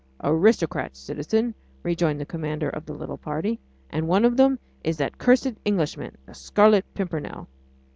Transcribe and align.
"Aristocrats, 0.23 0.99
citizen," 0.99 1.53
rejoined 1.83 2.19
the 2.19 2.25
commander 2.25 2.69
of 2.69 2.87
the 2.87 2.93
little 2.95 3.19
party, 3.19 3.59
"and 3.91 4.07
one 4.07 4.25
of 4.25 4.35
them 4.35 4.57
is 4.83 4.97
that 4.97 5.19
cursed 5.19 5.53
Englishman 5.63 6.15
the 6.25 6.33
Scarlet 6.33 6.91
Pimpernel." 6.95 7.47